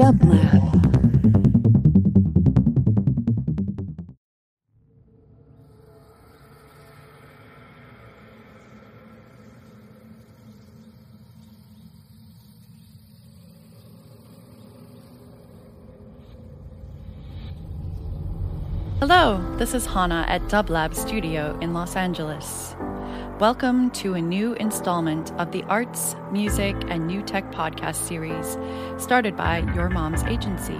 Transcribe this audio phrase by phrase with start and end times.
[0.00, 0.64] Dublab.
[19.00, 22.74] Hello, this is Häana at Dublab Studio in Los Angeles.
[23.40, 28.58] Welcome to a new installment of the Arts, Music, and New Tech podcast series
[29.02, 30.78] started by Your Mom's Agency.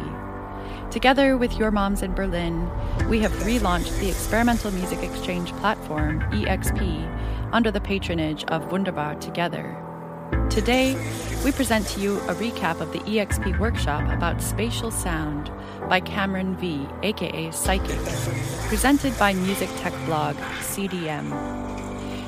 [0.90, 2.68] Together with Your Moms in Berlin,
[3.08, 9.74] we have relaunched the experimental music exchange platform, EXP, under the patronage of Wunderbar Together.
[10.50, 10.96] Today,
[11.42, 15.50] we present to you a recap of the EXP workshop about spatial sound
[15.88, 17.98] by KamranV, aka Psychic,
[18.68, 21.79] presented by music tech blog CDM.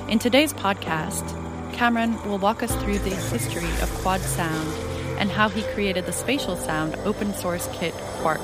[0.08, 1.26] In today's podcast,
[1.72, 4.68] Kamran will walk us through the history of quad sound
[5.18, 8.40] and how he created the spatial sound open source kit Quark.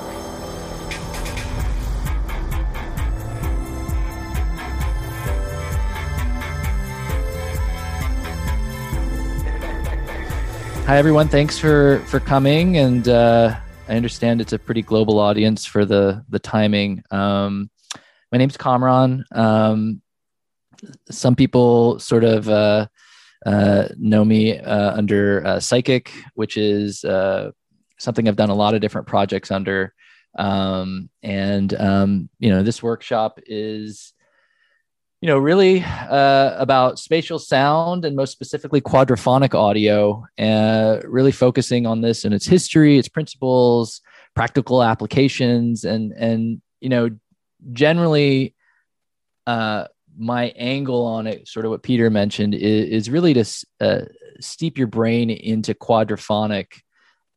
[10.85, 13.55] Hi everyone, thanks for for coming, and uh,
[13.87, 17.03] I understand it's a pretty global audience for the the timing.
[17.11, 17.69] Um,
[18.31, 19.23] my name's Kamran.
[19.31, 20.01] Um,
[21.09, 22.87] some people sort of uh,
[23.45, 27.51] uh, know me uh, under uh, Psychic, which is uh,
[27.97, 29.93] something I've done a lot of different projects under.
[30.37, 34.13] Um, and um, you know, this workshop is
[35.21, 41.99] you know, really about spatial sound and most specifically quadraphonic audio, uh, really focusing on
[41.99, 43.99] this and its history, its principles,
[44.33, 47.09] practical applications, and and you know,
[47.73, 48.55] generally,
[49.45, 49.85] uh,
[50.19, 53.45] my angle on it, sort of what Peter mentioned, is, is really to
[53.79, 54.01] uh,
[54.41, 56.67] steep your brain into quadraphonic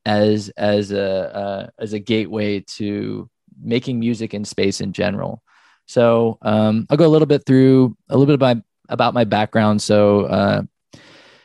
[0.05, 3.31] as as a uh, as a gateway to
[3.63, 5.43] making music in space in general.
[5.87, 9.83] So um, I'll go a little bit through a little bit about, about my background
[9.83, 10.63] so uh,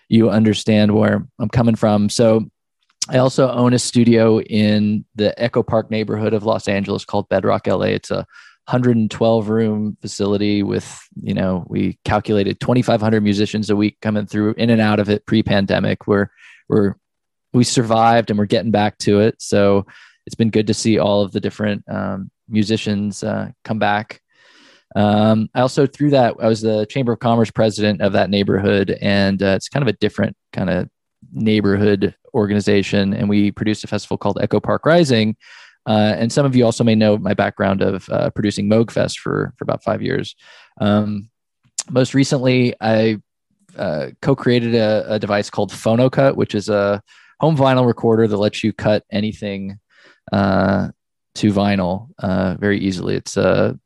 [0.09, 2.09] you understand where I'm coming from.
[2.09, 2.45] So
[3.09, 7.67] I also own a studio in the Echo Park neighborhood of Los Angeles called Bedrock
[7.67, 7.87] LA.
[7.87, 8.25] It's a
[8.67, 14.69] 112 room facility with, you know, we calculated 2,500 musicians a week coming through in
[14.69, 16.07] and out of it pre pandemic.
[16.07, 16.29] We're,
[16.67, 16.95] we're,
[17.53, 19.41] we survived and we're getting back to it.
[19.41, 19.85] So
[20.25, 24.21] it's been good to see all of the different um, musicians uh, come back
[24.95, 28.97] um, I also through that I was the Chamber of Commerce president of that neighborhood,
[29.01, 30.89] and uh, it's kind of a different kind of
[31.31, 33.13] neighborhood organization.
[33.13, 35.35] And we produced a festival called Echo Park Rising.
[35.87, 39.53] Uh, and some of you also may know my background of uh, producing Moogfest for
[39.57, 40.35] for about five years.
[40.81, 41.29] Um,
[41.89, 43.21] most recently, I
[43.77, 47.01] uh, co-created a, a, device called PhonoCut, which is a
[47.39, 49.79] home vinyl recorder that lets you cut anything
[50.31, 50.89] uh,
[51.35, 53.15] to vinyl uh, very easily.
[53.15, 53.79] It's a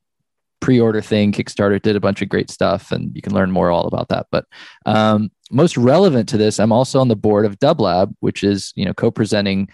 [0.62, 1.34] pre-order thing.
[1.34, 4.28] Kickstarter did a bunch of great stuff, and you can learn more all about that.
[4.32, 4.46] But
[4.86, 8.86] um, most relevant to this, I'm also on the board of Dublab, which is you
[8.86, 9.70] know co-presenting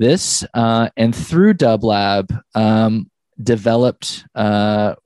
[0.00, 3.08] this, uh, and through Dublab, um,
[3.40, 4.96] developed uh,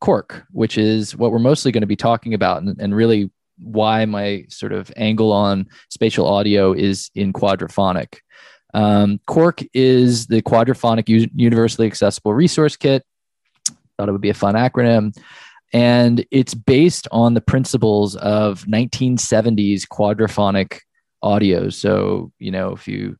[0.00, 4.04] Quark, which is what we're mostly going to be talking about, and, and really why
[4.04, 8.18] my sort of angle on spatial audio is in quadraphonic.
[8.74, 13.04] Um, Quark is the quadraphonic u- universally accessible resource kit
[13.96, 15.16] thought it would be a fun acronym.
[15.72, 20.80] And it's based on the principles of 1970s quadraphonic
[21.22, 21.68] audio.
[21.68, 23.16] So, you know, if you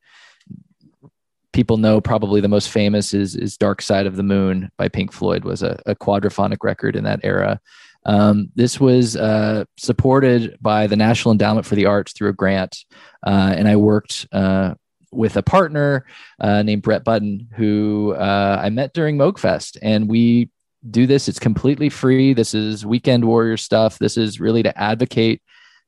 [1.54, 5.12] people know probably the most famous is is Dark Side of the Moon by Pink
[5.12, 7.60] Floyd was a, a quadraphonic record in that era.
[8.04, 12.84] Um, this was uh, supported by the National Endowment for the Arts through a grant,
[13.26, 14.74] uh, and I worked uh,
[15.10, 16.04] with a partner
[16.40, 20.50] uh, named Brett Button, who uh, I met during Moogfest, and we
[20.90, 21.28] do this.
[21.28, 22.34] It's completely free.
[22.34, 23.98] This is weekend warrior stuff.
[23.98, 25.40] This is really to advocate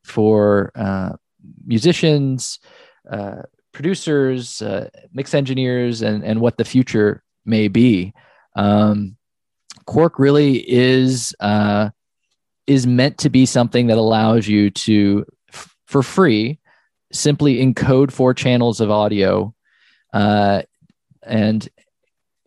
[0.04, 1.10] for uh,
[1.66, 2.60] musicians,
[3.10, 3.42] uh,
[3.76, 8.14] producers, uh, mix engineers, and and what the future may be.
[8.56, 9.18] Um,
[9.84, 11.90] Quark really is uh,
[12.66, 16.58] is meant to be something that allows you to, f- for free,
[17.12, 19.54] simply encode four channels of audio
[20.14, 20.62] uh,
[21.22, 21.68] and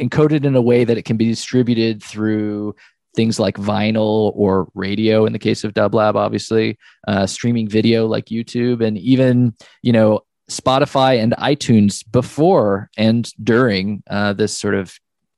[0.01, 2.75] encode it in a way that it can be distributed through
[3.15, 6.77] things like vinyl or radio in the case of dublab obviously
[7.07, 14.03] uh, streaming video like youtube and even you know spotify and itunes before and during
[14.09, 14.93] uh, this sort of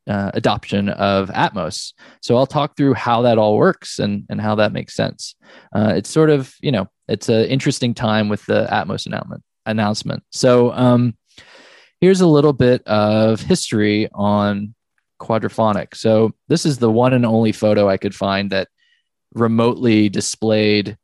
[0.07, 1.93] uh, adoption of atmos.
[2.21, 5.35] So i'll talk through how that all works and, and how that makes sense.
[5.75, 10.23] Uh, it's sort of you know it's an interesting time with the atmos announcement announcement.
[10.31, 11.15] So um,
[11.99, 14.73] here's a little bit of history on
[15.21, 15.95] quadraphonic.
[15.95, 18.69] So this is the one and only photo I could find that
[19.33, 20.97] remotely displayed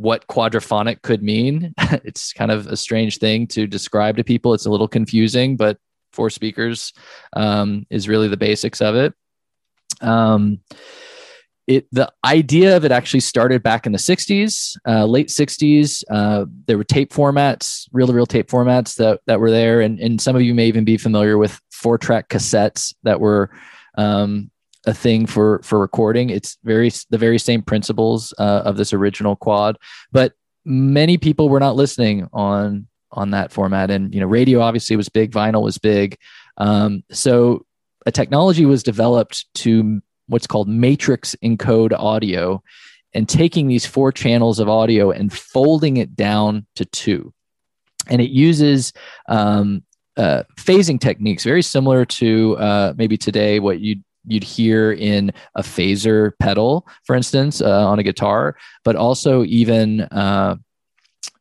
[0.00, 1.74] what quadraphonic could mean.
[1.78, 4.54] it's kind of a strange thing to describe to people.
[4.54, 5.76] It's a little confusing, but
[6.10, 6.94] four speakers
[7.34, 9.12] um, is really the basics of it.
[10.00, 10.60] Um,
[11.66, 16.46] it the idea of it actually started back in the 60s uh, late 60s uh,
[16.66, 20.22] there were tape formats reel to reel tape formats that, that were there and, and
[20.22, 23.50] some of you may even be familiar with four track cassettes that were
[23.98, 24.49] um,
[24.86, 26.30] a thing for for recording.
[26.30, 29.76] It's very the very same principles uh, of this original quad
[30.12, 30.32] but
[30.64, 33.90] many people were not listening on on that format.
[33.90, 36.16] And you know radio obviously was big vinyl was big.
[36.58, 37.64] Um, so
[38.06, 42.62] a technology was developed to what's called matrix encode audio
[43.12, 47.32] and taking these four channels of audio and folding it down to two.
[48.06, 48.92] And it uses
[49.28, 49.82] um,
[50.16, 55.62] uh, phasing techniques very similar to uh, maybe today what you'd you'd hear in a
[55.62, 60.56] phaser pedal, for instance, uh, on a guitar, but also even uh,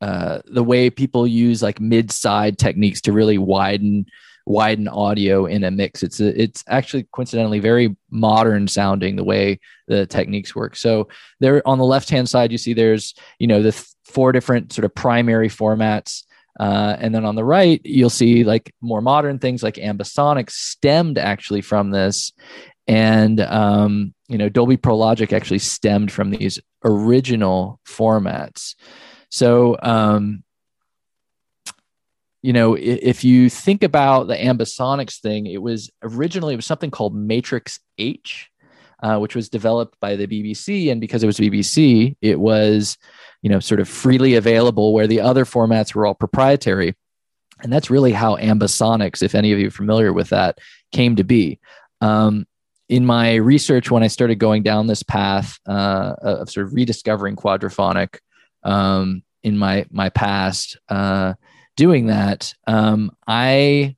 [0.01, 4.05] uh, the way people use like mid side techniques to really widen
[4.45, 6.01] widen audio in a mix.
[6.01, 10.75] It's a, it's actually coincidentally very modern sounding the way the techniques work.
[10.75, 11.07] So
[11.39, 14.73] there on the left hand side, you see there's you know the th- four different
[14.73, 16.23] sort of primary formats.
[16.59, 21.17] Uh, and then on the right, you'll see like more modern things like ambisonics stemmed
[21.17, 22.33] actually from this.
[22.88, 28.75] And, um, you know, Dolby Pro Logic actually stemmed from these original formats.
[29.29, 30.44] So, um,
[32.41, 36.91] you know, if you think about the ambisonics thing, it was originally it was something
[36.91, 38.50] called Matrix H,
[39.01, 42.97] uh, which was developed by the BBC, and because it was BBC, it was,
[43.41, 46.95] you know, sort of freely available, where the other formats were all proprietary,
[47.61, 50.59] and that's really how ambisonics, if any of you are familiar with that,
[50.91, 51.59] came to be.
[52.01, 52.45] Um,
[52.87, 57.35] in my research, when I started going down this path uh, of sort of rediscovering
[57.35, 58.17] quadraphonic
[58.63, 60.77] um, in my my past.
[60.89, 61.33] Uh,
[61.79, 63.95] doing that, um, I,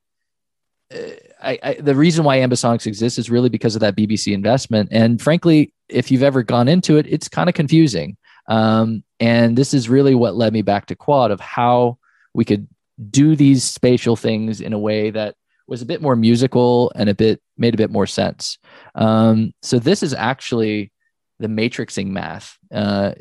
[0.94, 0.98] uh,
[1.42, 4.90] I, I, the reason why ambisonics exists is really because of that BBC investment.
[4.92, 8.18] And frankly, if you've ever gone into it, it's kind of confusing.
[8.48, 11.98] Um, and this is really what led me back to quad of how
[12.34, 12.68] we could
[13.10, 15.36] do these spatial things in a way that
[15.68, 18.58] was a bit more musical and a bit made a bit more sense.
[18.96, 20.92] Um, so this is actually
[21.40, 22.58] the matrixing math.
[22.74, 23.14] Uh,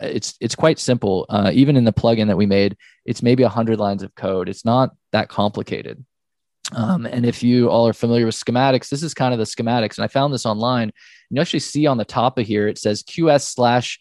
[0.00, 1.26] it's it's quite simple.
[1.28, 4.48] Uh, even in the plugin that we made, it's maybe hundred lines of code.
[4.48, 6.04] It's not that complicated.
[6.74, 9.98] Um, and if you all are familiar with schematics, this is kind of the schematics.
[9.98, 10.92] And I found this online.
[11.30, 13.98] You actually see on the top of here it says QS slash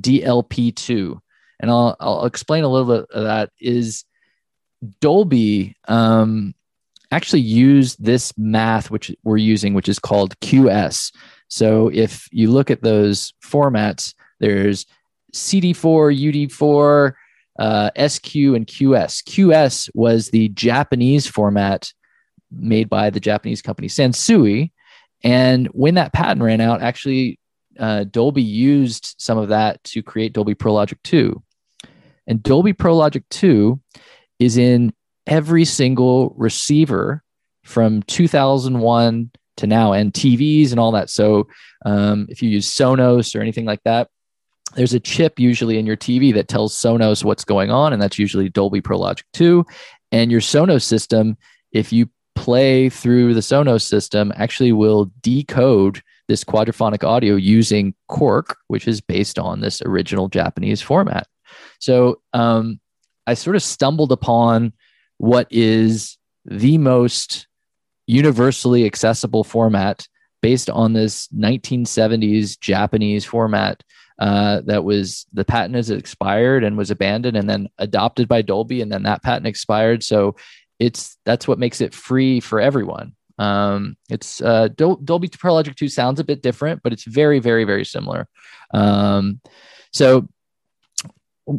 [0.00, 1.18] DLP2,
[1.60, 3.50] and I'll I'll explain a little bit of that.
[3.60, 4.04] Is
[5.00, 6.54] Dolby um,
[7.10, 11.12] actually used this math which we're using, which is called QS.
[11.48, 14.86] So if you look at those formats, there's
[15.32, 17.12] CD4, UD4,
[17.58, 19.22] uh, SQ, and QS.
[19.22, 21.92] QS was the Japanese format
[22.50, 24.70] made by the Japanese company Sansui.
[25.22, 27.38] And when that patent ran out, actually,
[27.78, 31.42] uh, Dolby used some of that to create Dolby Pro Logic 2.
[32.26, 33.80] And Dolby Pro Logic 2
[34.38, 34.92] is in
[35.26, 37.22] every single receiver
[37.64, 41.10] from 2001 to now and TVs and all that.
[41.10, 41.48] So
[41.84, 44.08] um, if you use Sonos or anything like that,
[44.74, 48.18] there's a chip usually in your TV that tells Sonos what's going on, and that's
[48.18, 49.64] usually Dolby Pro Logic 2.
[50.10, 51.36] And your Sonos system,
[51.72, 58.56] if you play through the Sonos system, actually will decode this quadraphonic audio using Quark,
[58.68, 61.26] which is based on this original Japanese format.
[61.78, 62.80] So um,
[63.26, 64.72] I sort of stumbled upon
[65.18, 67.46] what is the most
[68.06, 70.06] universally accessible format
[70.42, 73.82] based on this 1970s Japanese format
[74.18, 78.80] uh, that was the patent has expired and was abandoned and then adopted by Dolby
[78.80, 80.02] and then that patent expired.
[80.04, 80.36] So
[80.78, 83.14] it's that's what makes it free for everyone.
[83.38, 87.40] Um, it's uh, Dol- Dolby Pro Logic 2 sounds a bit different, but it's very,
[87.40, 88.28] very, very similar.
[88.72, 89.40] Um,
[89.92, 90.28] so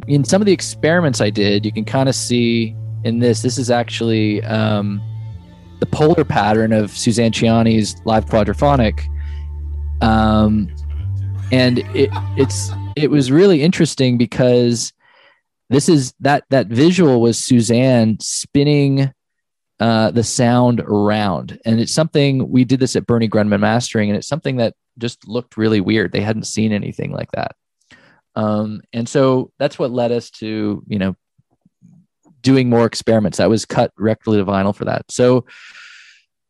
[0.07, 3.41] in some of the experiments I did, you can kind of see in this.
[3.41, 5.01] This is actually um,
[5.79, 9.01] the polar pattern of Suzanne Ciani's live quadraphonic,
[10.01, 10.73] um,
[11.51, 14.91] and it, it's it was really interesting because
[15.69, 19.11] this is that that visual was Suzanne spinning
[19.79, 24.17] uh, the sound around, and it's something we did this at Bernie Grundman Mastering, and
[24.17, 26.11] it's something that just looked really weird.
[26.11, 27.55] They hadn't seen anything like that,
[28.35, 31.15] um, and so that's what led us to you know
[32.41, 33.39] doing more experiments.
[33.39, 35.11] That was cut directly to vinyl for that.
[35.11, 35.45] So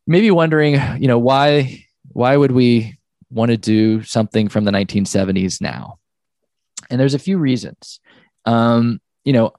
[0.06, 2.98] maybe wondering, you know, why why would we
[3.30, 5.98] want to do something from the 1970s now?
[6.90, 8.00] And there's a few reasons.
[8.44, 9.52] Um, you know,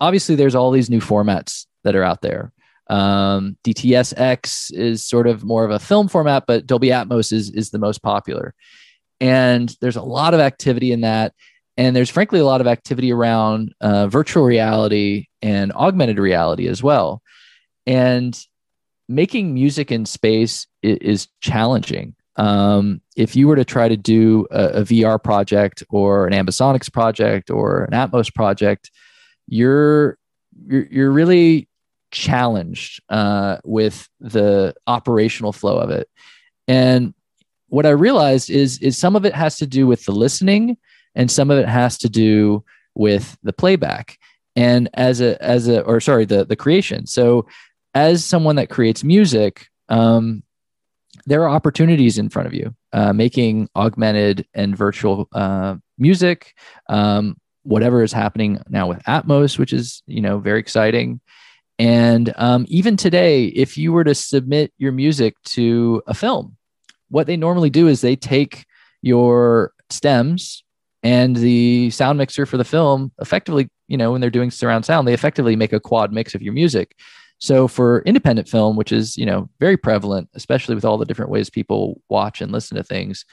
[0.00, 2.52] obviously there's all these new formats that are out there.
[2.90, 7.70] Um, DTS:X is sort of more of a film format, but Dolby Atmos is is
[7.70, 8.52] the most popular.
[9.20, 11.32] And there's a lot of activity in that.
[11.76, 16.82] And there's frankly a lot of activity around uh, virtual reality and augmented reality as
[16.82, 17.22] well.
[17.86, 18.38] And
[19.08, 22.14] making music in space is, is challenging.
[22.36, 26.92] Um, if you were to try to do a, a, VR project or an Ambisonics
[26.92, 28.90] project or an Atmos project,
[29.46, 30.18] you're
[30.66, 31.68] you're, you're really
[32.10, 36.08] challenged uh, with the operational flow of it.
[36.66, 37.14] And
[37.68, 40.76] what I realized is is some of it has to do with the listening,
[41.14, 42.64] and some of it has to do
[42.94, 44.18] with the playback.
[44.56, 47.06] And as a as a or sorry the the creation.
[47.06, 47.46] So
[47.94, 50.42] as someone that creates music, um,
[51.26, 56.54] there are opportunities in front of you uh, making augmented and virtual uh, music
[56.88, 61.20] um, whatever is happening now with atmos which is you know very exciting.
[61.76, 66.56] And um, even today if you were to submit your music to a film
[67.08, 68.64] what they normally do is they take
[69.02, 70.64] your stems
[71.02, 75.06] and the sound mixer for the film effectively you know when they're doing surround sound
[75.06, 76.96] they effectively make a quad mix of your music
[77.38, 81.30] so for independent film, which is you know very prevalent, especially with all the different
[81.30, 83.24] ways people watch and listen to things,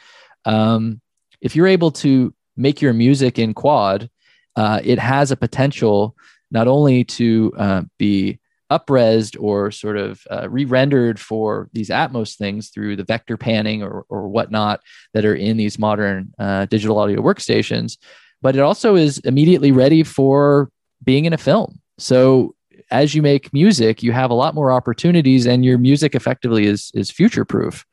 [0.46, 1.02] um,
[1.42, 4.10] if you're able to make your music in quad,
[4.56, 6.16] uh, it has a potential
[6.52, 8.40] not only to uh, be
[8.72, 14.06] upresed or sort of uh, re-rendered for these Atmos things through the vector panning or,
[14.08, 14.82] or whatnot
[15.14, 17.98] that are in these modern uh, digital audio workstations,
[18.42, 20.70] but it also is immediately ready for
[21.04, 21.82] being in a film.
[21.98, 22.56] So
[22.92, 26.92] as you make music, you have a lot more opportunities, and your music effectively is
[26.94, 27.86] is future proof.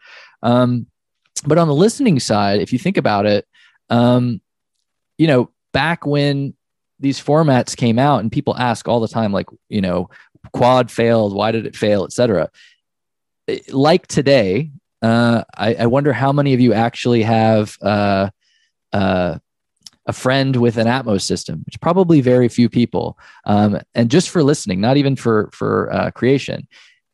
[0.42, 0.86] Um,
[1.46, 3.46] but on the listening side, if you think about it,
[3.90, 4.40] um,
[5.16, 6.54] you know, back when
[7.00, 10.10] these formats came out, and people ask all the time, like, you know,
[10.52, 12.50] quad failed, why did it fail, etc.
[13.70, 18.30] Like today, uh, I, I, wonder how many of you actually have uh,
[18.92, 19.38] uh,
[20.08, 24.42] a friend with an Atmos system, which probably very few people, um, and just for
[24.42, 26.66] listening, not even for for uh, creation.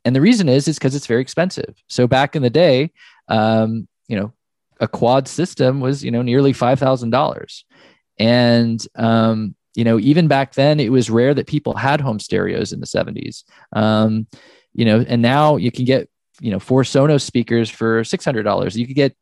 [0.05, 1.75] And the reason is is because it's very expensive.
[1.89, 2.93] So back in the day,
[3.29, 4.33] um, you know,
[4.81, 7.65] a quad system was you know nearly five thousand dollars,
[8.19, 12.73] and um, you know even back then it was rare that people had home stereos
[12.73, 13.45] in the seventies.
[13.73, 14.29] Um,
[14.73, 16.09] you know, and now you can get
[16.41, 18.79] you know four Sonos speakers for six hundred dollars.
[18.79, 19.17] You could get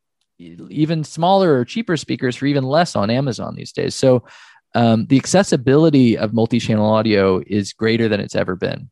[0.69, 3.95] even smaller or cheaper speakers for even less on Amazon these days.
[3.95, 4.25] So
[4.75, 8.89] um, the accessibility of multi-channel audio is greater than it's ever been.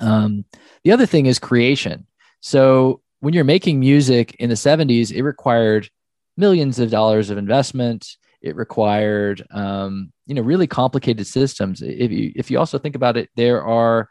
[0.00, 0.44] Um,
[0.84, 2.06] the other thing is creation.
[2.40, 5.88] So when you're making music in the 70s, it required
[6.36, 8.16] millions of dollars of investment.
[8.42, 11.82] It required um, you know really complicated systems.
[11.82, 14.08] If you if you also think about it, there are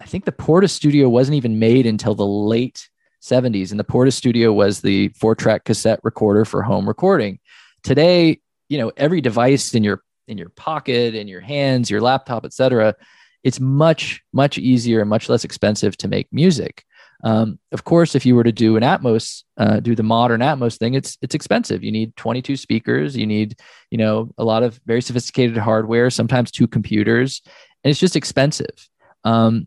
[0.00, 2.88] I think the Porta Studio wasn't even made until the late
[3.24, 3.70] 70s.
[3.70, 7.38] And the Porta Studio was the four track cassette recorder for home recording.
[7.82, 12.44] Today, you know, every device in your in your pocket, in your hands, your laptop,
[12.44, 12.94] etc.,
[13.42, 16.84] it's much much easier and much less expensive to make music.
[17.24, 20.76] Um, of course, if you were to do an Atmos, uh, do the modern Atmos
[20.76, 21.82] thing, it's it's expensive.
[21.82, 23.56] You need 22 speakers, you need
[23.90, 27.42] you know a lot of very sophisticated hardware, sometimes two computers,
[27.82, 28.88] and it's just expensive.
[29.24, 29.66] Um,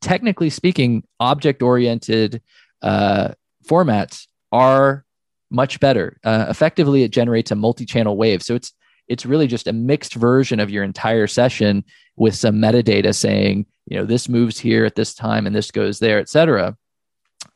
[0.00, 2.42] technically speaking, object oriented
[2.82, 3.30] uh,
[3.66, 5.04] formats are
[5.50, 6.18] much better.
[6.24, 8.72] Uh, effectively, it generates a multi-channel wave, so it's
[9.08, 11.82] it's really just a mixed version of your entire session
[12.16, 15.98] with some metadata saying, you know, this moves here at this time and this goes
[15.98, 16.76] there, etc.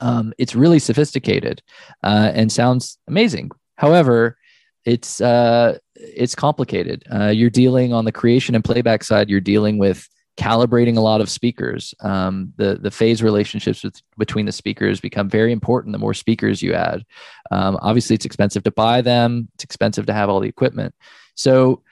[0.01, 1.63] Um, it's really sophisticated
[2.03, 3.51] uh, and sounds amazing.
[3.77, 4.39] However,
[4.85, 7.05] it's uh, it's complicated.
[7.13, 9.31] Uh, you're dealing on the creation and playback side.
[9.31, 11.95] You're dealing with calibrating a lot of speakers.
[12.01, 16.63] Um, the the phase relationships with, between the speakers become very important the more speakers
[16.63, 17.05] you add.
[17.51, 19.49] Um, obviously, it's expensive to buy them.
[19.55, 20.95] It's expensive to have all the equipment.
[21.35, 21.83] So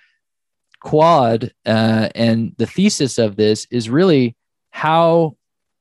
[0.80, 4.36] quad uh, and the thesis of this is really
[4.70, 5.36] how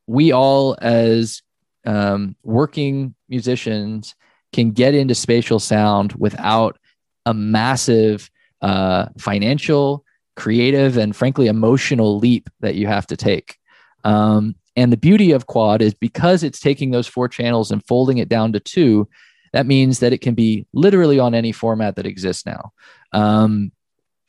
[0.07, 1.41] we all as
[1.85, 4.15] um, working musicians
[4.51, 6.77] can get into spatial sound without
[7.25, 8.29] a massive
[8.61, 10.03] uh, financial
[10.39, 13.57] creative and frankly emotional leap that you have to take
[14.05, 18.17] um, and the beauty of quad is because it's taking those four channels and folding
[18.17, 19.07] it down to two
[19.51, 22.71] that means that it can be literally on any format that exists now
[23.13, 23.71] um,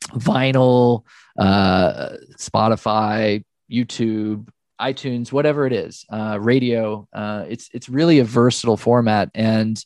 [0.09, 1.03] vinyl,
[1.37, 4.47] uh, Spotify, YouTube,
[4.79, 7.07] iTunes, whatever it is, uh, radio.
[7.13, 9.83] Uh, it's it's really a versatile format, and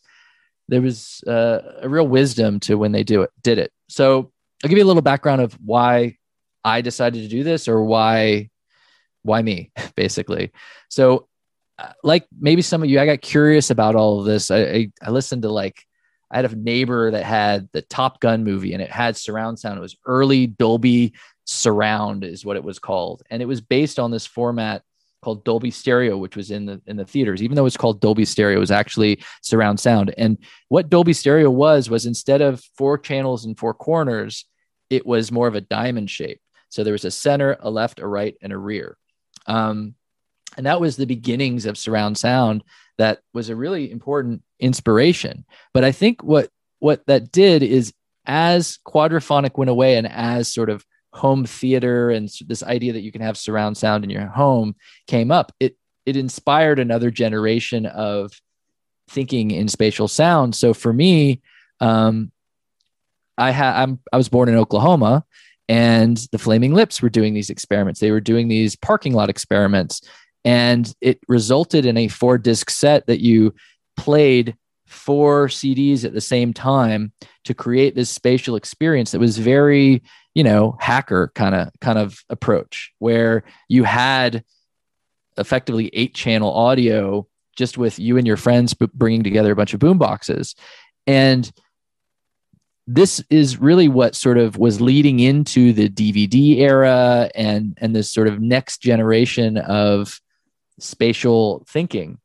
[0.68, 3.72] there was uh, a real wisdom to when they do it did it.
[3.90, 4.32] So
[4.66, 6.18] I'll give you a little background of why
[6.64, 8.50] I decided to do this, or why
[9.22, 10.54] why me, basically.
[10.90, 11.28] So,
[11.78, 14.50] uh, like maybe some of you, I got curious about all of this.
[14.50, 15.86] I, I, I listened to like
[16.32, 19.78] I had a neighbor that had the Top Gun movie and it had surround sound.
[19.78, 23.22] It was early Dolby surround is what it was called.
[23.30, 24.82] And it was based on this format
[25.24, 27.44] called Dolby Stereo, which was in the in the theaters.
[27.44, 30.12] Even though it's called Dolby Stereo, it was actually surround sound.
[30.18, 34.46] And what Dolby Stereo was was instead of four channels and four corners,
[34.90, 36.42] it was more of a diamond shape.
[36.70, 38.98] So there was a center, a left, a right, and a rear.
[39.48, 39.96] Um,
[40.58, 42.64] and that was the beginnings of surround sound
[42.98, 45.46] that was a really important inspiration.
[45.74, 46.50] But I think what
[46.80, 47.94] what that did is
[48.26, 53.12] as quadraphonic went away and as sort of home theater and this idea that you
[53.12, 54.76] can have surround sound in your home
[55.08, 58.32] came up, it it inspired another generation of
[59.10, 60.56] thinking in spatial sound.
[60.56, 61.42] So for me,
[61.80, 62.32] um,
[63.38, 65.26] I had I'm I was born in Oklahoma,
[65.68, 68.00] and the Flaming Lips were doing these experiments.
[68.00, 70.02] They were doing these parking lot experiments,
[70.44, 73.54] and it resulted in a four disc set that you
[73.98, 74.56] played
[74.88, 77.12] four CDs at the same time
[77.44, 82.24] to create this spatial experience that was very, you know, hacker kind of kind of
[82.30, 84.44] approach where you had
[85.38, 87.28] effectively eight channel audio
[87.58, 90.56] just with you and your friends bringing together a bunch of boom boxes
[91.08, 91.52] and
[92.88, 98.12] this is really what sort of was leading into the DVD era and and this
[98.12, 100.22] sort of next generation of
[100.80, 102.20] spatial thinking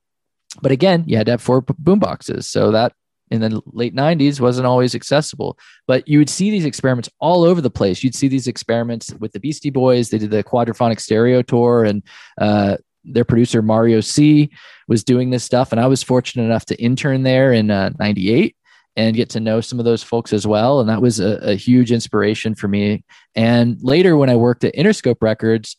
[0.62, 2.48] but again, you had to have four boom boxes.
[2.48, 2.92] So that
[3.30, 5.56] in the late 90s wasn't always accessible.
[5.86, 8.02] But you would see these experiments all over the place.
[8.02, 10.10] You'd see these experiments with the Beastie Boys.
[10.10, 12.02] They did the quadraphonic stereo tour, and
[12.40, 14.50] uh, their producer, Mario C.,
[14.88, 15.70] was doing this stuff.
[15.70, 18.56] And I was fortunate enough to intern there in uh, 98
[18.96, 20.80] and get to know some of those folks as well.
[20.80, 23.04] And that was a, a huge inspiration for me.
[23.34, 25.76] And later, when I worked at Interscope Records,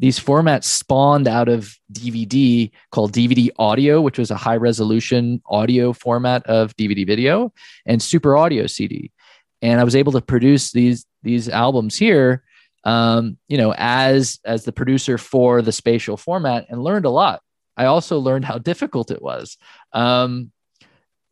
[0.00, 5.92] these formats spawned out of DVD called DVD audio, which was a high resolution audio
[5.92, 7.52] format of DVD video,
[7.84, 9.12] and Super Audio CD.
[9.60, 12.42] And I was able to produce these these albums here,
[12.84, 17.42] um, you know, as as the producer for the spatial format, and learned a lot.
[17.76, 19.58] I also learned how difficult it was.
[19.92, 20.50] Um,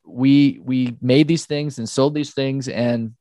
[0.09, 3.15] we we made these things and sold these things, and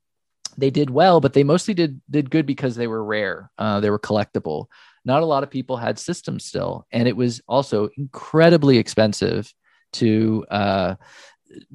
[0.58, 3.52] they did well, but they mostly did did good because they were rare.
[3.58, 4.68] Uh, they were collectible
[5.08, 6.86] not a lot of people had systems still.
[6.92, 9.52] And it was also incredibly expensive
[9.94, 10.96] to uh,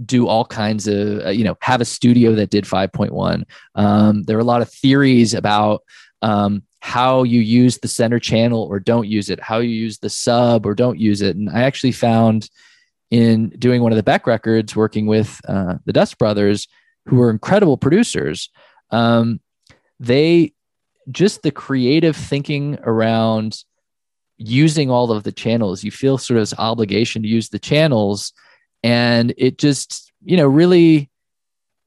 [0.05, 3.45] do all kinds of, uh, you know, have a studio that did 5.1.
[3.75, 5.83] Um, there were a lot of theories about
[6.21, 10.11] um, how you use the center channel or don't use it, how you use the
[10.11, 11.35] sub or don't use it.
[11.35, 12.51] And I actually found
[13.13, 16.67] in doing one of the Beck records, working with uh, the Dust Brothers,
[17.05, 18.49] who were incredible producers,
[18.91, 19.39] um,
[20.01, 20.55] they
[21.11, 23.65] just the creative thinking around
[24.39, 25.85] using all of the channels.
[25.85, 28.33] You feel sort of this obligation to use the channels,
[28.83, 31.11] and it just you know really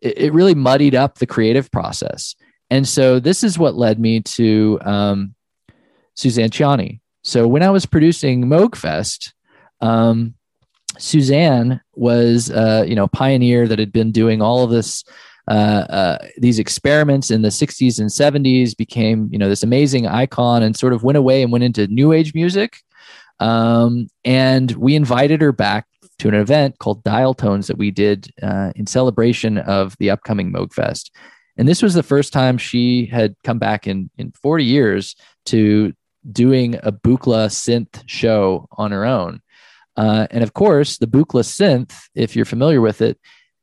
[0.01, 2.35] it, really muddied up the creative process.
[2.69, 5.33] And so this is what led me to um,
[6.13, 6.99] Suzanne Ciani.
[7.23, 9.33] So when I was producing Moogfest,
[9.81, 10.34] um,
[10.97, 15.03] Suzanne was uh, you know pioneer that had been doing all of this
[15.47, 20.63] uh, uh, these experiments in the 60s and 70s became you know this amazing icon
[20.63, 22.77] and sort of went away and went into new age music.
[23.39, 25.87] Um, and we invited her back
[26.19, 30.53] to an event called dial tones that we did uh, in celebration of the upcoming
[30.53, 31.09] moogfest
[31.57, 35.15] and this was the first time she had come back in in 40 years
[35.47, 35.93] to
[36.31, 39.41] doing a Buchla synth show on her own
[39.97, 43.17] uh, and of course the Buchla synth if you're familiar with it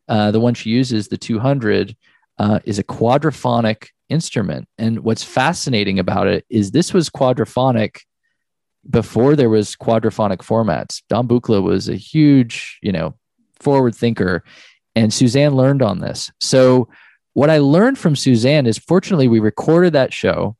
[0.08, 1.96] uh, the one she uses, the 200,
[2.38, 4.68] uh, is a quadraphonic instrument.
[4.78, 8.00] And what's fascinating about it is this was quadraphonic
[8.90, 11.02] before there was quadraphonic formats.
[11.08, 13.14] Don Buchla was a huge, you know,
[13.60, 14.44] forward thinker,
[14.96, 16.30] and Suzanne learned on this.
[16.40, 16.88] So
[17.34, 20.56] what I learned from Suzanne is fortunately we recorded that show.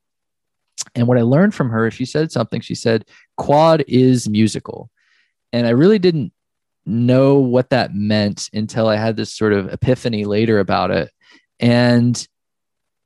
[0.94, 2.60] And what I learned from her, she said something.
[2.60, 3.04] She said,
[3.36, 4.88] quad is musical.
[5.52, 6.32] And I really didn't
[6.84, 11.10] know what that meant until I had this sort of epiphany later about it.
[11.60, 12.26] And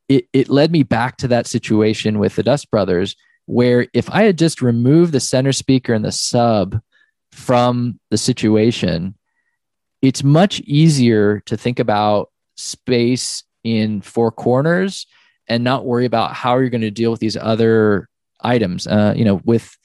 [0.08, 4.22] it, it led me back to that situation with the Dust Brothers, where if I
[4.22, 6.80] had just removed the center speaker and the sub
[7.32, 9.16] from the situation,
[10.00, 15.06] it's much easier to think about space in four corners
[15.48, 18.08] and not worry about how you're going to deal with these other
[18.40, 18.86] items.
[18.86, 19.76] Uh, you know, with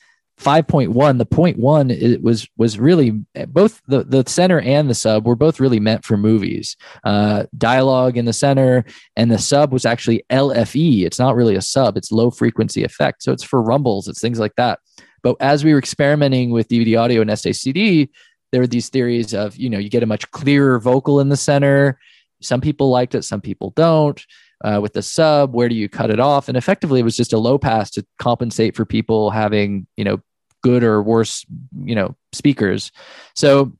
[0.42, 3.12] 5.1, the point one it was was really
[3.48, 6.76] both the the center and the sub were both really meant for movies.
[7.04, 8.84] Uh, dialogue in the center
[9.16, 11.04] and the sub was actually LFE.
[11.06, 13.24] It's not really a sub; it's low frequency effect.
[13.24, 14.80] So it's for rumbles, it's things like that.
[15.24, 18.10] But as we were experimenting with DVD audio and SACD,
[18.52, 21.38] there were these theories of you know you get a much clearer vocal in the
[21.38, 22.00] center
[22.42, 24.24] some people liked it, some people don't.
[24.64, 26.48] Uh, with the sub, where do you cut it off?
[26.48, 30.20] And effectively, it was just a low pass to compensate for people having, you know,
[30.62, 31.46] good or worse,
[31.84, 32.92] you know, speakers.
[33.36, 33.74] So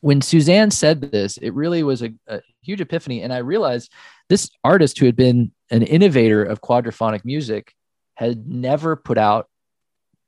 [0.00, 3.22] when Suzanne said this, it really was a, a huge epiphany.
[3.22, 3.92] And I realized
[4.28, 7.74] this artist who had been an innovator of quadraphonic music
[8.14, 9.48] had never put out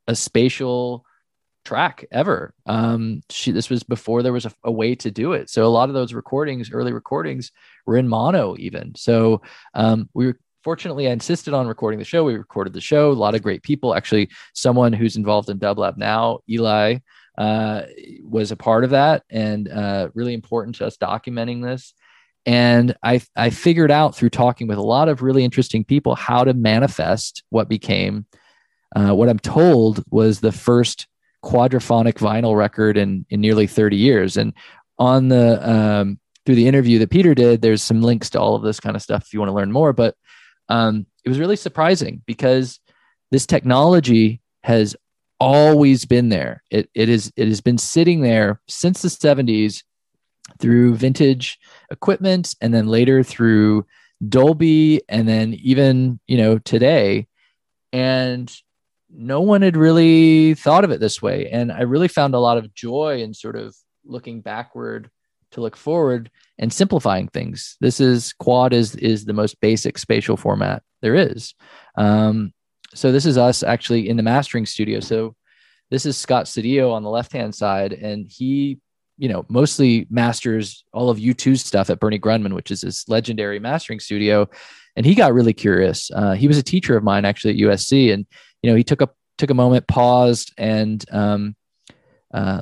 [0.07, 1.05] a spatial
[1.65, 2.53] track ever.
[2.65, 5.49] Um, she this was before there was a, a, way to do it.
[5.49, 7.51] So a lot of those recordings, early recordings,
[7.85, 8.93] were in mono even.
[8.95, 9.41] So
[9.73, 12.23] um, we were fortunately I insisted on recording the show.
[12.23, 13.11] We recorded the show.
[13.11, 13.93] A lot of great people.
[13.93, 16.97] Actually, someone who's involved in Dublab now, Eli,
[17.37, 17.83] uh,
[18.23, 21.93] was a part of that and uh, really important to us documenting this.
[22.47, 26.43] And I, I figured out through talking with a lot of really interesting people how
[26.43, 28.25] to manifest what became
[28.95, 31.07] uh, what I'm told was the first
[31.43, 34.53] quadraphonic vinyl record in in nearly 30 years and
[34.97, 38.63] on the um, through the interview that peter did there's some links to all of
[38.63, 40.15] this kind of stuff if you want to learn more but
[40.69, 42.79] um, it was really surprising because
[43.31, 44.95] this technology has
[45.39, 46.63] always been there.
[46.71, 49.83] It, it is it has been sitting there since the 70s
[50.59, 51.57] through vintage
[51.91, 53.85] equipment and then later through
[54.29, 57.27] dolby and then even you know today.
[57.91, 58.51] And
[59.09, 61.49] no one had really thought of it this way.
[61.49, 65.09] And I really found a lot of joy in sort of looking backward
[65.51, 67.77] to look forward and simplifying things.
[67.81, 71.53] This is quad is is the most basic spatial format there is.
[71.97, 72.53] Um,
[72.93, 74.99] so this is us actually in the mastering studio.
[74.99, 75.35] So
[75.91, 78.79] this is Scott Sedillo on the left hand side, and he,
[79.17, 83.59] you know, mostly masters all of U2's stuff at Bernie Grundman, which is his legendary
[83.59, 84.49] mastering studio.
[84.95, 86.09] And he got really curious.
[86.13, 88.25] Uh, he was a teacher of mine actually at USC, and
[88.61, 91.55] you know, he took a took a moment, paused, and um,
[92.33, 92.61] uh,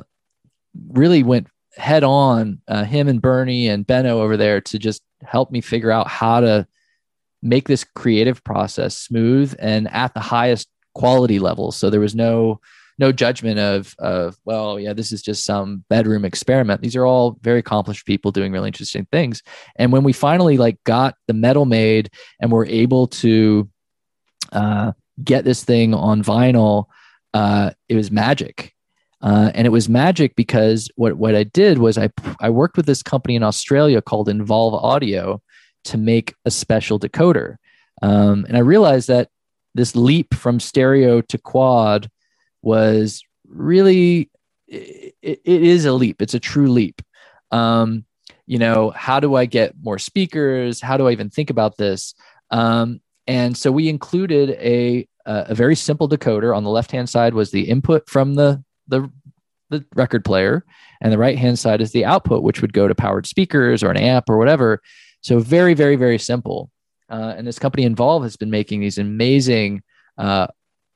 [0.88, 2.60] really went head on.
[2.68, 6.40] Uh, him and Bernie and Benno over there to just help me figure out how
[6.40, 6.66] to
[7.42, 11.72] make this creative process smooth and at the highest quality level.
[11.72, 12.60] So there was no
[12.96, 17.36] no judgment of of well yeah this is just some bedroom experiment these are all
[17.42, 19.42] very accomplished people doing really interesting things
[19.74, 22.08] and when we finally like got the metal made
[22.40, 23.68] and were able to
[24.52, 26.86] uh, get this thing on vinyl,
[27.34, 28.73] uh, it was magic.
[29.24, 32.10] Uh, and it was magic because what, what I did was I,
[32.40, 35.40] I worked with this company in Australia called Involve Audio
[35.84, 37.56] to make a special decoder.
[38.02, 39.30] Um, and I realized that
[39.74, 42.10] this leap from stereo to quad
[42.60, 44.30] was really,
[44.68, 46.20] it, it is a leap.
[46.20, 47.00] It's a true leap.
[47.50, 48.04] Um,
[48.46, 50.82] you know, how do I get more speakers?
[50.82, 52.14] How do I even think about this?
[52.50, 56.54] Um, and so we included a a very simple decoder.
[56.54, 59.10] On the left hand side was the input from the the
[59.70, 60.64] the record player,
[61.00, 63.90] and the right hand side is the output, which would go to powered speakers or
[63.90, 64.80] an amp or whatever.
[65.20, 66.70] So very very very simple.
[67.10, 69.82] Uh, and this company Involve has been making these amazing
[70.16, 70.46] uh,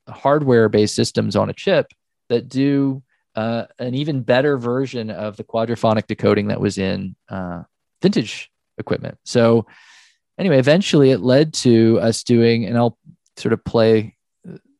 [0.07, 1.91] hardware based systems on a chip
[2.29, 3.03] that do
[3.35, 7.63] uh, an even better version of the quadraphonic decoding that was in uh,
[8.01, 9.17] vintage equipment.
[9.23, 9.65] So
[10.37, 12.97] anyway, eventually it led to us doing, and I'll
[13.37, 14.15] sort of play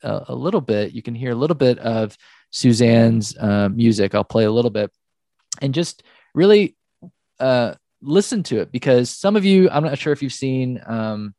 [0.04, 0.94] a, a little bit.
[0.94, 2.18] You can hear a little bit of
[2.52, 4.16] Suzanne's uh, music.
[4.16, 4.92] I'll play a little bit
[5.62, 6.76] and just really
[7.40, 11.34] uh, listen to it because some of you, I'm not sure if you've seen, um,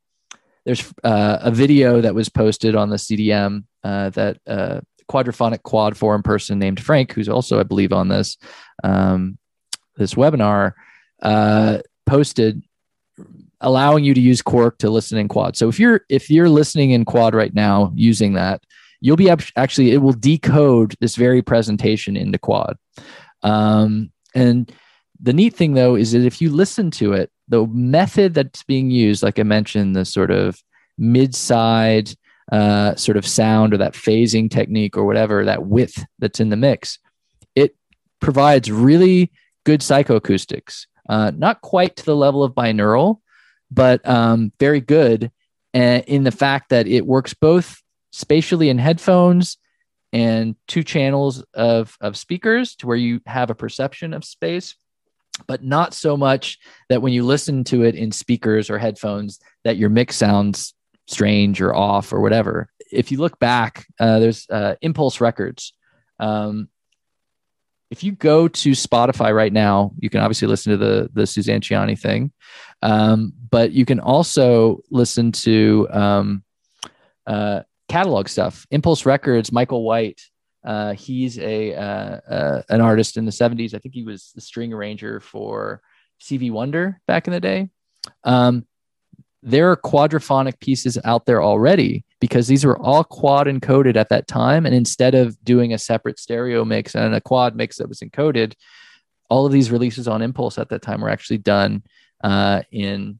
[0.65, 5.97] there's uh, a video that was posted on the CDM uh, that uh, quadraphonic quad
[5.97, 8.37] forum person named Frank, who's also, I believe, on this
[8.85, 9.39] um,
[9.97, 10.73] this webinar,
[11.23, 12.63] uh, posted
[13.61, 15.57] allowing you to use Quark to listen in quad.
[15.57, 18.63] So if you're if you're listening in quad right now using that,
[19.01, 22.77] you'll be actually it will decode this very presentation into quad.
[23.43, 24.71] Um, and
[25.21, 28.91] the neat thing though is that if you listen to it, the method that's being
[28.91, 30.63] used, like I mentioned, the sort of
[30.97, 32.13] mid side
[32.53, 36.57] uh, sort of sound or that phasing technique or whatever, that width that's in the
[36.57, 36.99] mix,
[37.55, 37.77] it
[38.21, 39.31] provides really
[39.65, 40.87] good psychoacoustics.
[41.09, 43.19] Uh, not quite to the level of binaural,
[43.71, 45.31] but um, very good
[45.75, 49.59] uh, in the fact that it works both spatially in headphones
[50.13, 54.75] and two channels of, of speakers to where you have a perception of space
[55.47, 59.77] but not so much that when you listen to it in speakers or headphones that
[59.77, 60.75] your mix sounds
[61.07, 62.69] strange or off or whatever.
[62.93, 65.73] If you look back uh, there's uh, impulse records.
[66.19, 66.69] Um,
[67.91, 71.61] if you go to spotify right now you can obviously listen to the the suzanne
[71.97, 72.31] thing
[72.83, 76.45] um, but you can also listen to um,
[77.27, 78.67] uh, catalog stuff.
[78.71, 80.21] Impulse Records, Michael White.
[80.65, 83.75] Uh, he's a uh, uh, an artist in the 70s.
[83.75, 85.83] I think he was the string arranger for
[86.19, 87.71] Stevie Wonder back in the day.
[88.25, 88.67] Um,
[89.43, 94.29] there are quadraphonic pieces out there already because these were all quad encoded at that
[94.29, 94.67] time.
[94.67, 98.53] And instead of doing a separate stereo mix and a quad mix that was encoded,
[99.31, 101.83] all of these releases on Impulse at that time were actually done
[102.23, 103.19] uh, in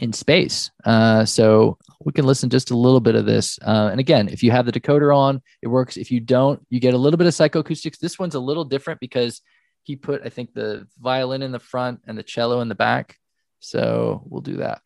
[0.00, 0.72] in space.
[0.84, 3.58] Uh, so we can listen just a little bit of this.
[3.62, 5.96] Uh, and again, if you have the decoder on, it works.
[5.96, 7.98] If you don't, you get a little bit of psychoacoustics.
[7.98, 9.40] This one's a little different because
[9.82, 13.18] he put, I think, the violin in the front and the cello in the back.
[13.60, 14.82] So we'll do that.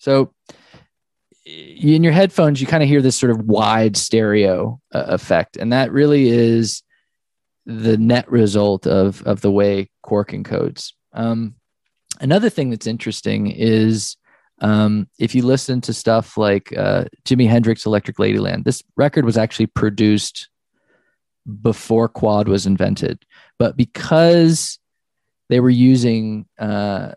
[0.00, 0.32] So
[1.44, 5.72] in your headphones, you kind of hear this sort of wide stereo uh, effect, and
[5.72, 6.82] that really is
[7.66, 10.92] the net result of of the way Quark encodes.
[11.12, 11.54] Um,
[12.18, 14.16] another thing that's interesting is
[14.62, 19.36] um, if you listen to stuff like uh, Jimi Hendrix Electric Ladyland, this record was
[19.36, 20.48] actually produced
[21.62, 23.24] before quad was invented,
[23.58, 24.78] but because
[25.50, 27.12] they were using uh,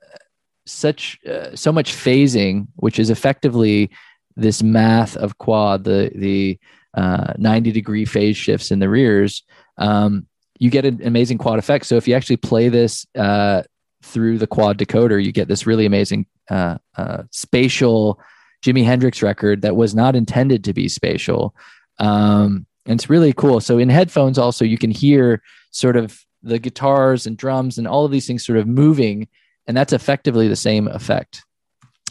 [0.66, 3.92] such uh, so much phasing, which is effectively
[4.36, 6.60] this math of quad, the the
[6.94, 9.44] uh, 90 degree phase shifts in the rears,
[9.78, 10.28] um,
[10.60, 11.86] you get an amazing quad effect.
[11.86, 13.64] So if you actually play this uh,
[14.04, 18.20] through the quad decoder, you get this really amazing uh, uh, spatial
[18.64, 21.56] Jimi Hendrix record that was not intended to be spatial.
[22.00, 23.60] Um, and it's really cool.
[23.60, 28.06] So in headphones, also you can hear sort of the guitars and drums and all
[28.06, 29.28] of these things sort of moving
[29.68, 31.46] and that's effectively the same effect.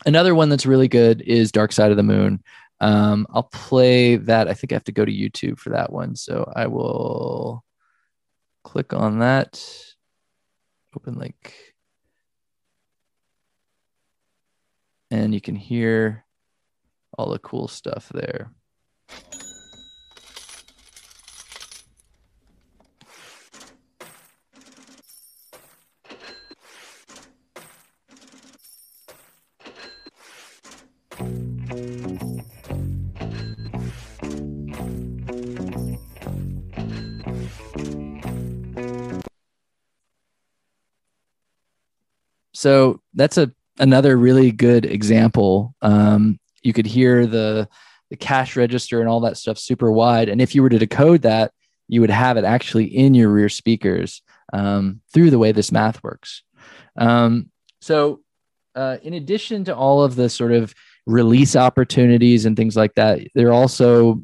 [0.05, 2.43] Another one that's really good is Dark Side of the Moon.
[2.81, 4.49] Um, I'll play that.
[4.49, 6.17] I think I have to go to YouTube for that one.
[6.17, 7.65] So I will
[8.65, 9.65] click on that.
[10.97, 11.55] Open link.
[15.11, 16.25] And you can hear
[17.17, 18.51] all the cool stuff there.
[42.63, 45.75] So that's a another really good example.
[45.83, 47.69] Um, you could hear the
[48.09, 51.23] the cash register and all that stuff super wide, and if you were to decode
[51.23, 51.51] that,
[51.89, 54.23] you would have it actually in your rear speakers
[54.53, 56.45] um, through the way this math works.
[56.97, 58.21] Um, so,
[58.77, 60.73] uh, in addition to all of the sort of
[61.05, 64.23] release opportunities and things like that, there are also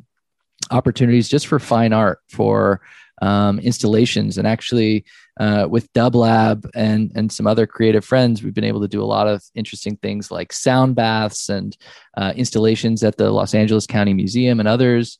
[0.70, 2.82] opportunities just for fine art for
[3.20, 5.04] um, installations and actually
[5.38, 9.06] uh, with Dublab and and some other creative friends, we've been able to do a
[9.06, 11.76] lot of interesting things like sound baths and
[12.16, 15.18] uh, installations at the Los Angeles County Museum and others.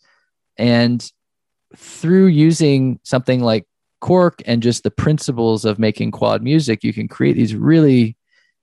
[0.57, 1.09] And
[1.77, 3.67] through using something like
[4.01, 8.17] Quark and just the principles of making quad music, you can create these really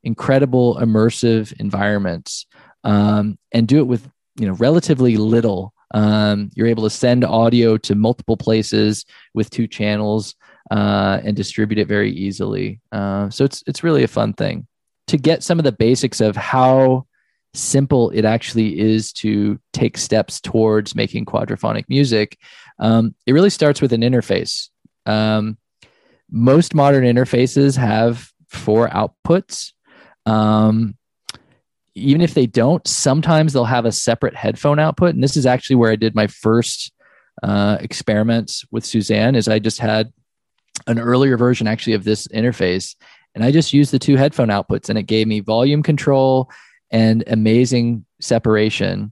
[0.03, 2.45] incredible immersive environments
[2.83, 5.73] um, and do it with you know relatively little.
[5.93, 10.35] Um, you're able to send audio to multiple places with two channels
[10.71, 12.79] uh, and distribute it very easily.
[12.91, 14.67] Uh, so it's it's really a fun thing
[15.07, 17.05] to get some of the basics of how
[17.53, 22.37] simple it actually is to take steps towards making quadraphonic music.
[22.79, 24.69] Um, it really starts with an interface.
[25.05, 25.57] Um,
[26.29, 29.71] most modern interfaces have four outputs.
[30.25, 30.97] Um,
[31.93, 35.13] even if they don't, sometimes they'll have a separate headphone output.
[35.13, 36.91] And this is actually where I did my first
[37.41, 40.11] uh, experiments with Suzanne is I just had
[40.87, 42.95] an earlier version actually of this interface,
[43.33, 46.49] and I just used the two headphone outputs, and it gave me volume control
[46.91, 49.11] and amazing separation.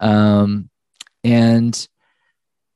[0.00, 0.70] Um,
[1.22, 1.88] and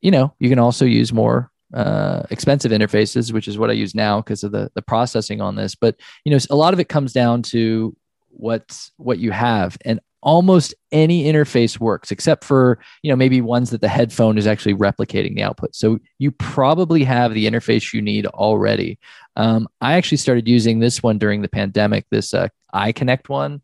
[0.01, 3.95] you know, you can also use more uh, expensive interfaces, which is what I use
[3.95, 5.75] now because of the the processing on this.
[5.75, 7.97] But you know, a lot of it comes down to
[8.31, 13.71] what's what you have, and almost any interface works except for you know maybe ones
[13.71, 18.03] that the headphone is actually replicating the output so you probably have the interface you
[18.03, 18.99] need already
[19.37, 23.63] um, i actually started using this one during the pandemic this uh, iConnect one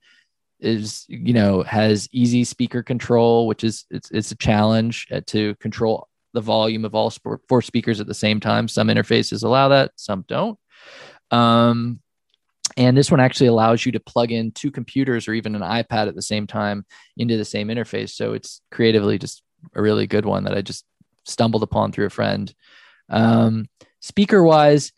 [0.61, 5.55] is you know has easy speaker control which is it's, it's a challenge uh, to
[5.57, 7.11] control the volume of all
[7.49, 8.69] four speakers at the same time.
[8.69, 10.59] Some interfaces allow that, some don't.
[11.31, 12.01] Um,
[12.77, 16.09] and this one actually allows you to plug in two computers or even an iPad
[16.09, 16.85] at the same time
[17.17, 18.11] into the same interface.
[18.11, 19.43] So it's creatively just
[19.75, 20.85] a really good one that I just
[21.25, 22.53] stumbled upon through a friend.
[23.09, 23.69] Um,
[24.01, 24.93] speaker wise,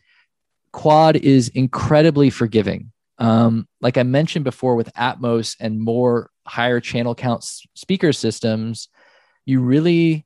[0.71, 2.91] Quad is incredibly forgiving.
[3.19, 8.89] Um, like I mentioned before, with Atmos and more higher channel count speaker systems,
[9.45, 10.25] you really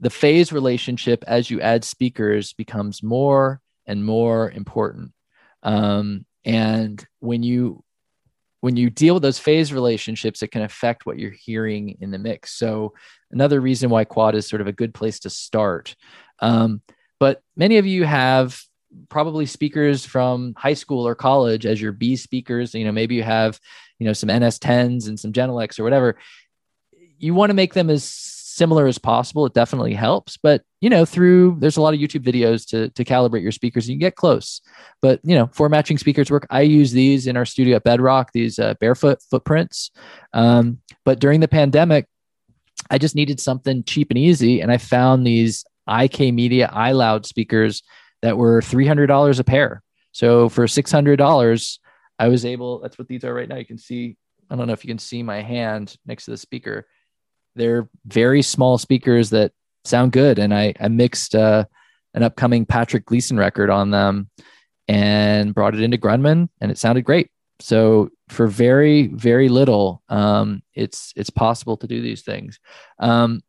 [0.00, 5.12] the phase relationship as you add speakers becomes more and more important
[5.62, 7.82] um, and when you
[8.60, 12.18] when you deal with those phase relationships it can affect what you're hearing in the
[12.18, 12.56] mix.
[12.56, 12.94] So
[13.30, 15.96] another reason why quad is sort of a good place to start.
[16.40, 16.82] Um,
[17.18, 18.60] but many of you have
[19.08, 22.74] probably speakers from high school or college as your b speakers.
[22.74, 23.58] You know maybe you have
[23.98, 26.18] you know some ns10s and some genelecs or whatever.
[27.18, 28.04] You want to make them as
[28.60, 29.46] similar as possible.
[29.46, 33.04] It definitely helps, but you know, through there's a lot of YouTube videos to to
[33.06, 33.86] calibrate your speakers.
[33.86, 34.60] And you get close,
[35.00, 36.46] but you know, for matching speakers work.
[36.50, 38.32] I use these in our studio at Bedrock.
[38.34, 39.90] These uh, barefoot footprints.
[40.34, 42.04] Um, but during the pandemic,
[42.90, 47.82] I just needed something cheap and easy, and I found these IK Media iLoud speakers
[48.20, 49.82] that were three hundred dollars a pair.
[50.12, 51.80] So for six hundred dollars,
[52.18, 52.80] I was able.
[52.80, 53.56] That's what these are right now.
[53.56, 54.18] You can see.
[54.50, 56.86] I don't know if you can see my hand next to the speaker
[57.56, 59.52] they're very small speakers that
[59.84, 60.38] sound good.
[60.38, 61.64] And I, I mixed uh,
[62.14, 64.30] an upcoming Patrick Gleason record on them
[64.88, 67.30] and brought it into Grundman, and it sounded great.
[67.60, 72.58] So for very very little, um, it's it's possible to do these things.
[72.98, 73.42] Um,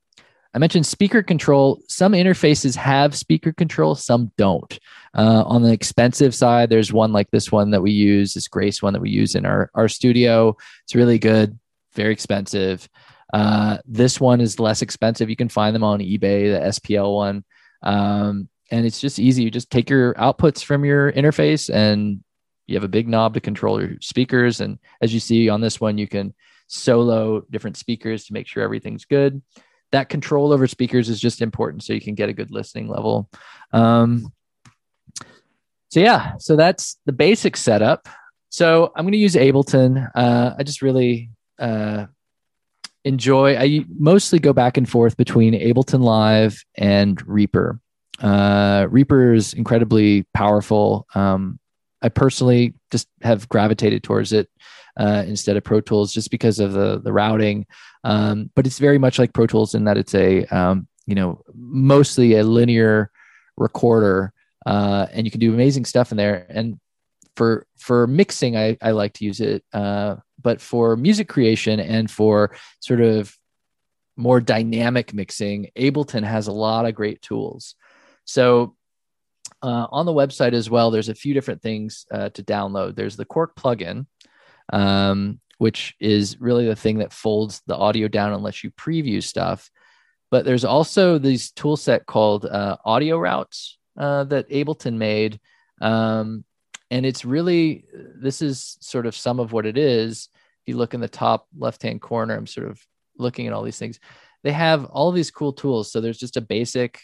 [0.54, 1.82] I mentioned speaker control.
[1.88, 4.78] Some interfaces have speaker control, some don't.
[5.14, 8.82] Uh, on the expensive side, there's one like this one that we use, this Grace
[8.82, 10.56] one that we use in our, our studio.
[10.84, 11.58] It's really good,
[11.94, 12.90] very expensive.
[13.34, 15.30] Uh, this one is less expensive.
[15.30, 17.44] You can find them on eBay, the SPL one.
[17.84, 19.44] Um, and it's just easy.
[19.44, 22.24] You just take your outputs from your interface and
[22.68, 24.62] you have a big knob to control your speakers.
[24.62, 26.34] And as you see on this one, you can
[26.68, 29.42] solo different speakers to make sure everything's good.
[29.92, 33.30] That control over speakers is just important so you can get a good listening level.
[33.74, 34.32] Um,
[35.90, 38.08] so, yeah, so that's the basic setup.
[38.48, 40.10] So, I'm going to use Ableton.
[40.16, 42.06] Uh, I just really uh,
[43.04, 43.58] enjoy.
[43.58, 47.80] I mostly go back and forth between Ableton Live and Reaper.
[48.20, 51.08] Uh, Reaper is incredibly powerful.
[51.16, 51.60] Um,
[52.02, 54.50] I personally just have gravitated towards it
[54.98, 57.66] uh, instead of Pro Tools just because of the the routing.
[58.04, 61.42] Um, but it's very much like Pro Tools in that it's a um, you know
[61.54, 63.12] mostly a linear
[63.58, 64.34] recorder,
[64.66, 66.46] uh, and you can do amazing stuff in there.
[66.50, 66.80] And
[67.36, 69.64] for for mixing, I, I like to use it.
[69.74, 73.36] Uh, but for music creation and for sort of
[74.18, 77.76] more dynamic mixing, Ableton has a lot of great tools.
[78.26, 78.76] So
[79.62, 82.96] uh, on the website as well, there's a few different things uh, to download.
[82.96, 84.06] There's the Quark plugin,
[84.74, 89.22] um, which is really the thing that folds the audio down and lets you preview
[89.22, 89.70] stuff.
[90.30, 95.40] But there's also this tool set called uh, Audio Routes uh, that Ableton made.
[95.82, 96.46] Um,
[96.92, 100.30] and it's really this is sort of some of what it is.
[100.62, 102.80] If you look in the top left hand corner i'm sort of
[103.18, 104.00] looking at all these things.
[104.44, 105.92] They have all these cool tools.
[105.92, 107.00] So there's just a basic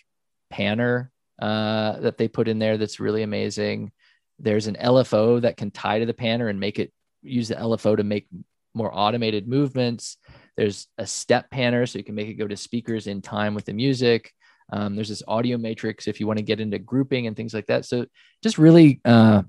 [0.53, 1.09] panner
[1.41, 3.91] uh, that they put in there that's really amazing.
[4.39, 6.91] There's an lfo that can tie to the panner and make it
[7.23, 8.27] use the lfo to make
[8.73, 10.17] more automated movements.
[10.57, 13.65] There's a step panner so you can make it go to speakers in time with
[13.65, 14.33] the music.
[14.71, 17.67] Um, there's this audio matrix if you want to get into grouping and things like
[17.67, 17.85] that.
[17.85, 18.05] So
[18.43, 19.43] just really uh,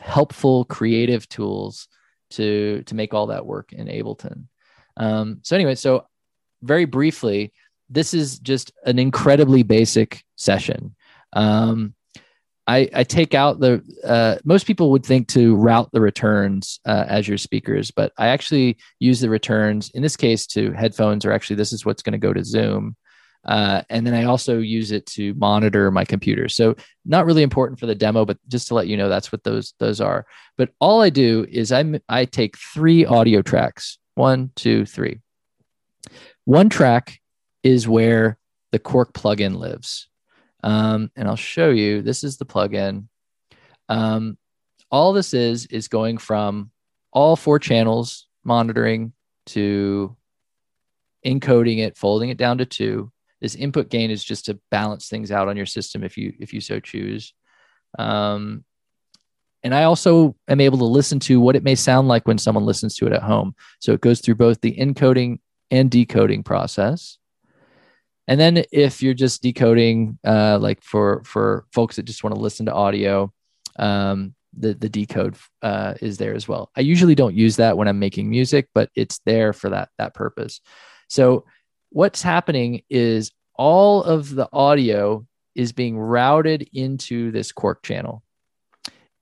[0.00, 1.88] helpful creative tools
[2.30, 4.44] to to make all that work in ableton.
[4.96, 6.06] Um, so anyway so
[6.62, 7.52] very briefly
[7.88, 10.96] this is just an incredibly basic session.
[11.32, 11.94] Um,
[12.68, 17.04] I, I, take out the uh, most people would think to route the returns uh,
[17.06, 21.32] as your speakers but i actually use the returns in this case to headphones or
[21.32, 22.96] actually this is what's going to go to zoom
[23.46, 26.48] Uh, and then I also use it to monitor my computer.
[26.48, 26.74] So
[27.04, 29.74] not really important for the demo, but just to let you know, that's what those
[29.78, 30.26] those are.
[30.56, 35.20] But all I do is I I take three audio tracks, one, two, three.
[36.44, 37.20] One track
[37.62, 38.38] is where
[38.72, 40.08] the Quark plugin lives,
[40.62, 42.02] um, and I'll show you.
[42.02, 43.06] This is the plugin.
[43.88, 44.38] Um,
[44.90, 46.70] all this is is going from
[47.12, 49.12] all four channels monitoring
[49.46, 50.16] to
[51.24, 53.10] encoding it, folding it down to two,
[53.40, 56.52] this input gain is just to balance things out on your system if you if
[56.52, 57.34] you so choose.
[57.98, 58.64] Um,
[59.62, 62.64] and i also am able to listen to what it may sound like when someone
[62.64, 63.54] listens to it at home.
[63.80, 67.18] So it goes through both the encoding and decoding process.
[68.28, 72.40] And then if you're just decoding uh, like for for folks that just want to
[72.40, 73.32] listen to audio
[73.78, 76.70] um, the the decode uh, is there as well.
[76.76, 80.14] I usually don't use that when i'm making music but it's there for that that
[80.14, 80.60] purpose.
[81.08, 81.44] So
[81.90, 88.22] what's happening is all of the audio is being routed into this Quark channel.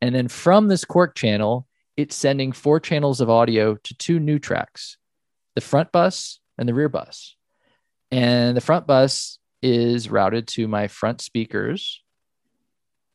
[0.00, 4.38] And then from this Quark channel, it's sending four channels of audio to two new
[4.38, 4.96] tracks
[5.54, 7.36] the front bus and the rear bus.
[8.10, 12.02] And the front bus is routed to my front speakers,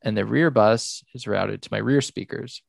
[0.01, 2.63] and the rear bus is routed to my rear speakers.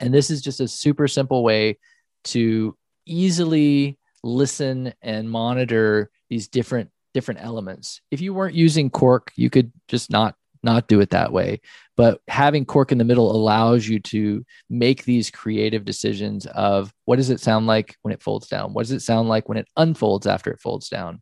[0.00, 1.78] And this is just a super simple way
[2.24, 2.76] to
[3.06, 8.00] easily listen and monitor these different different elements.
[8.10, 11.60] If you weren't using Quark, you could just not not do it that way.
[11.96, 17.16] But having Quark in the middle allows you to make these creative decisions of what
[17.16, 18.72] does it sound like when it folds down?
[18.72, 21.20] What does it sound like when it unfolds after it folds down?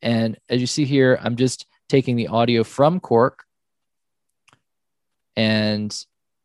[0.00, 3.44] And as you see here, I'm just taking the audio from Quark
[5.36, 5.94] and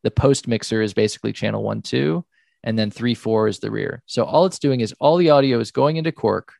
[0.03, 2.25] the post mixer is basically channel one, two,
[2.63, 4.01] and then three, four is the rear.
[4.05, 6.53] So all it's doing is all the audio is going into Quark,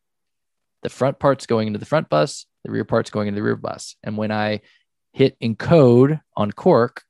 [0.82, 3.56] the front part's going into the front bus, the rear part's going into the rear
[3.56, 3.96] bus.
[4.04, 4.62] And when I
[5.14, 7.04] hit encode on Quark,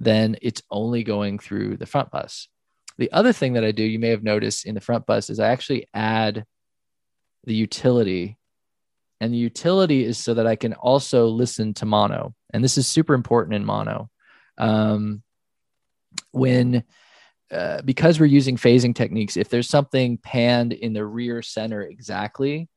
[0.00, 2.48] then it's only going through the front bus.
[2.98, 5.38] The other thing that I do, you may have noticed in the front bus, is
[5.38, 6.44] I actually add
[7.44, 8.38] the utility.
[9.20, 12.34] And the utility is so that I can also listen to mono.
[12.52, 14.10] And this is super important in mono.
[14.58, 15.22] Um,
[16.32, 16.84] when
[17.50, 22.68] uh, because we're using phasing techniques, if there's something panned in the rear center exactly,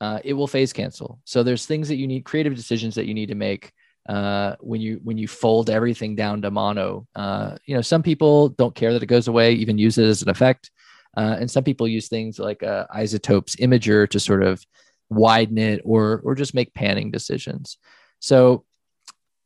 [0.00, 1.20] uh, it will phase cancel.
[1.24, 3.72] So there's things that you need, creative decisions that you need to make
[4.08, 7.06] uh, when you when you fold everything down to mono.
[7.14, 10.22] Uh, you know, some people don't care that it goes away, even use it as
[10.22, 10.70] an effect,
[11.16, 14.64] uh, and some people use things like uh, iZotope's imager to sort of
[15.08, 17.78] widen it or or just make panning decisions.
[18.18, 18.64] So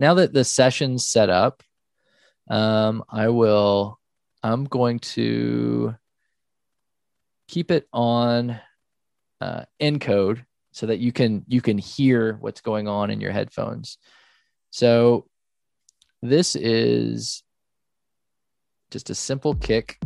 [0.00, 1.62] now that the session's set up,
[2.50, 4.00] um, I will.
[4.46, 5.96] I'm going to
[7.48, 8.60] keep it on
[9.40, 13.98] uh, encode so that you can you can hear what's going on in your headphones.
[14.70, 15.26] So
[16.22, 17.42] this is
[18.92, 19.98] just a simple kick.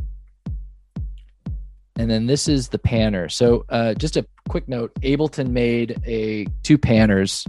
[1.99, 3.30] And then this is the panner.
[3.30, 7.47] So uh, just a quick note, Ableton made a two panners.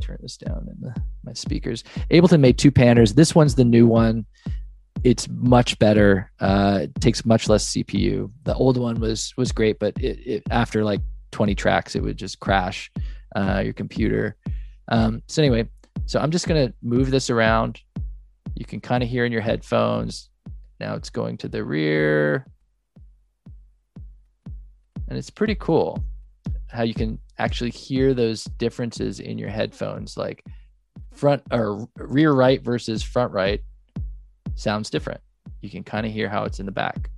[0.00, 1.82] turn this down in the, my speakers.
[2.12, 3.16] Ableton made two panners.
[3.16, 4.24] This one's the new one
[5.04, 6.30] it's much better.
[6.40, 8.30] Uh, it takes much less CPU.
[8.44, 12.16] The old one was was great, but it, it after like 20 tracks, it would
[12.16, 12.90] just crash
[13.36, 14.36] uh, your computer.
[14.88, 15.68] Um, so anyway,
[16.06, 17.80] so I'm just gonna move this around.
[18.54, 20.28] You can kind of hear in your headphones.
[20.80, 22.46] Now it's going to the rear,
[25.08, 26.02] and it's pretty cool
[26.68, 30.44] how you can actually hear those differences in your headphones, like
[31.12, 33.60] front or rear right versus front right
[34.60, 35.20] sounds different.
[35.62, 37.10] You can kind of hear how it's in the back.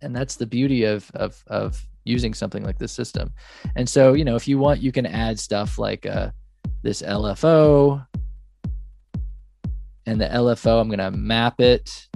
[0.00, 3.32] And that's the beauty of of of using something like this system.
[3.76, 6.30] And so, you know, if you want, you can add stuff like uh,
[6.82, 8.04] this LFO.
[10.06, 12.08] And the LFO, I'm going to map it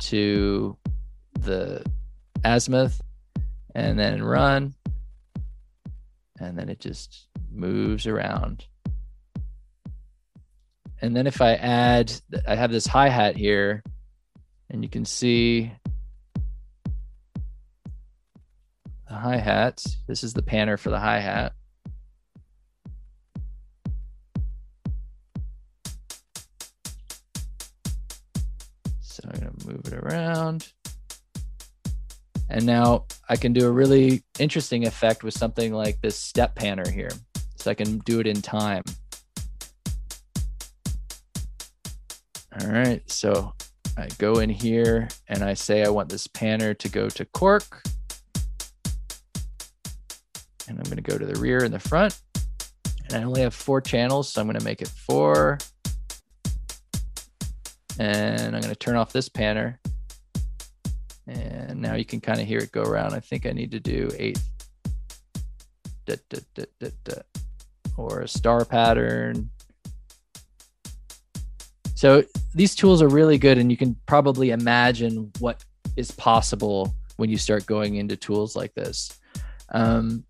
[0.00, 0.76] to
[1.38, 1.84] the
[2.44, 3.00] azimuth
[3.74, 4.74] and then run.
[6.40, 8.66] And then it just moves around.
[11.02, 12.12] And then if I add,
[12.46, 13.82] I have this hi hat here,
[14.68, 15.72] and you can see
[19.08, 19.82] the hi hat.
[20.06, 21.52] This is the panner for the hi hat.
[29.00, 30.70] So I'm going to move it around.
[32.50, 36.86] And now I can do a really interesting effect with something like this step panner
[36.86, 37.12] here.
[37.56, 38.82] So I can do it in time.
[42.62, 43.54] All right, so
[43.96, 47.82] I go in here and I say I want this panner to go to Quark.
[50.68, 52.20] And I'm going to go to the rear and the front.
[53.04, 55.58] and I only have four channels, so I'm going to make it four.
[57.98, 59.78] And I'm going to turn off this panner.
[61.26, 63.14] And now you can kind of hear it go around.
[63.14, 64.38] I think I need to do eight
[66.04, 67.14] da, da, da,
[67.96, 69.50] or a star pattern.
[72.00, 72.24] So
[72.54, 75.62] these tools are really good, and you can probably imagine what
[75.96, 79.20] is possible when you start going into tools like this.
[79.68, 80.24] Um,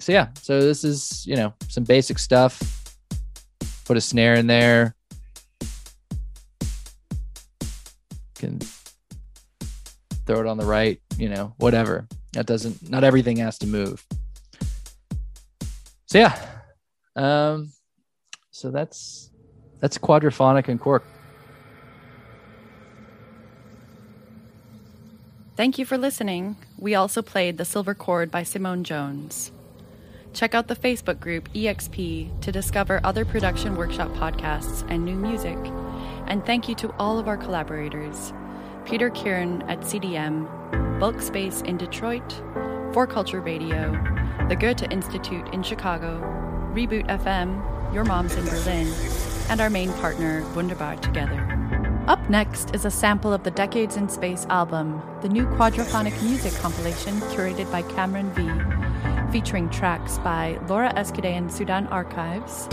[0.00, 2.60] so yeah, so this is you know some basic stuff.
[3.84, 4.96] Put a snare in there.
[8.34, 8.58] Can
[10.26, 12.08] throw it on the right, you know, whatever.
[12.32, 12.90] That doesn't.
[12.90, 14.04] Not everything has to move.
[16.06, 16.36] So yeah,
[17.14, 17.70] um,
[18.50, 19.30] so that's
[19.80, 21.04] that's quadraphonic and Quark.
[25.56, 26.56] Thank you for listening.
[26.78, 29.52] We also played The Silver Chord by Simone Jones.
[30.34, 35.56] Check out the Facebook group EXP to discover other production workshop podcasts and new music.
[36.26, 38.34] And thank you to all of our collaborators
[38.84, 40.46] Peter Kirn at CDM,
[41.00, 42.34] Bulk Space in Detroit,
[42.92, 43.92] For Culture Radio,
[44.48, 46.20] the Goethe Institute in Chicago,
[46.74, 48.86] Reboot FM, Your Mom's in Berlin,
[49.48, 51.42] and our main partner, Wunderbar Together.
[52.06, 56.52] Up next is a sample of the Decades in Space album, the new quadraphonic music
[56.54, 62.68] compilation curated by KamranV, featuring tracks by Laura Escudé and Sudan Archives,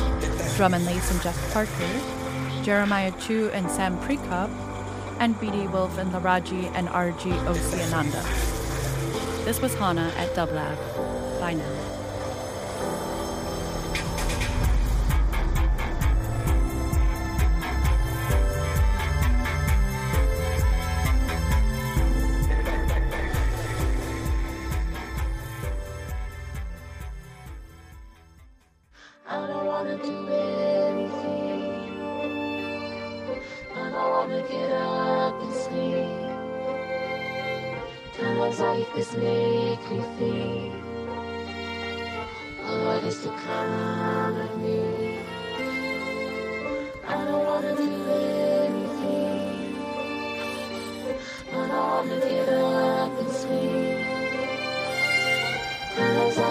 [0.55, 4.49] Drum and Lace and Jeff Parker, Jeremiah Chiu and Sam Prekop,
[5.19, 8.23] and Beatie Wolfe and Laraaji and Arji OceAnanda.
[9.45, 10.77] This was Häana at Dublab.
[11.39, 11.92] Bye now.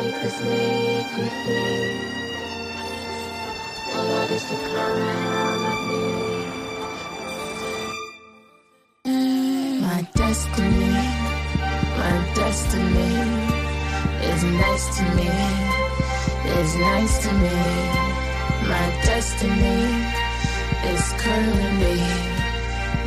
[0.03, 0.09] My
[10.15, 10.95] destiny,
[11.97, 13.15] my destiny
[14.27, 15.31] is nice to me,
[16.59, 17.59] is nice to me.
[18.73, 19.83] My destiny
[20.91, 22.01] is currently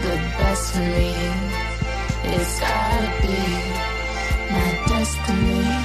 [0.01, 1.11] the best for me.
[2.35, 3.39] It's gotta be
[4.49, 5.84] my destiny.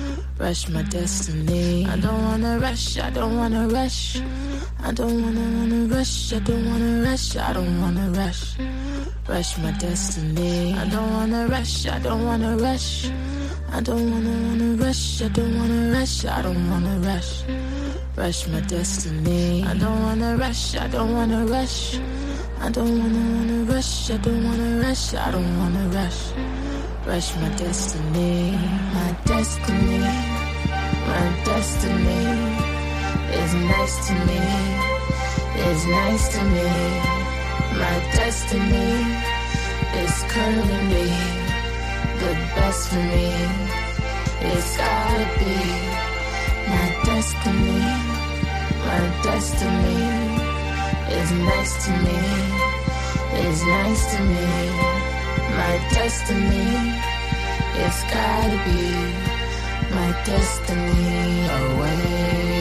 [0.41, 1.85] my destiny.
[1.85, 4.19] I don't wanna rush, I don't wanna rush.
[4.83, 8.57] I don't wanna wanna rush, I don't wanna rush, I don't wanna rush,
[9.29, 10.73] rush my destiny.
[10.73, 13.11] I don't wanna rush, I don't wanna rush.
[13.71, 17.43] I don't wanna wanna rush, I don't wanna rush, I don't wanna rush,
[18.15, 19.63] rush my destiny.
[19.63, 21.99] I don't wanna rush, I don't wanna rush.
[22.59, 26.33] I don't wanna wanna rush, I don't wanna rush, I don't wanna rush
[27.05, 28.51] rush my destiny.
[28.93, 30.30] My destiny,
[31.11, 32.23] my destiny
[33.41, 34.43] is nice to me,
[35.69, 36.69] is nice to me.
[37.83, 38.93] My destiny
[40.03, 41.11] is currently
[42.21, 43.29] the best for me.
[44.51, 45.57] It's gotta be
[46.73, 47.81] my destiny,
[48.87, 50.03] my destiny
[51.19, 52.19] is nice to me,
[53.47, 54.47] is nice to me
[55.59, 56.71] my destiny.
[57.83, 59.30] It's gotta be
[59.93, 62.60] my destiny awaits.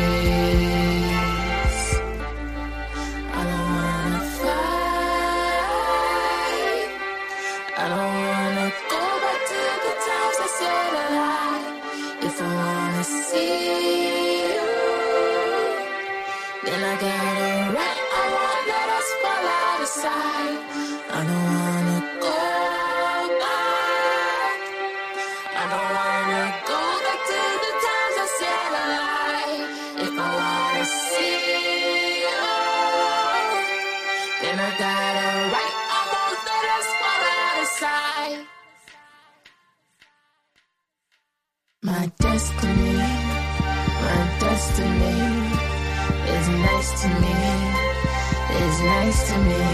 [49.49, 49.65] Me.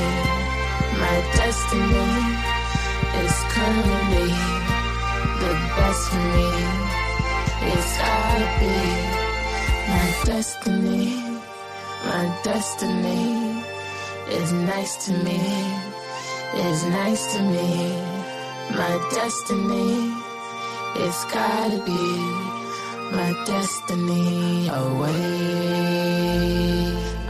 [1.03, 2.11] My destiny
[3.25, 4.31] is currently
[5.43, 6.51] the best for me.
[7.73, 9.27] It's gotta be
[9.89, 11.07] my destiny,
[12.05, 13.63] my destiny
[14.31, 15.41] is nice to me,
[16.69, 18.17] is nice to me.
[18.71, 20.13] My destiny
[20.99, 22.46] it's gotta be
[23.17, 25.15] my destiny away.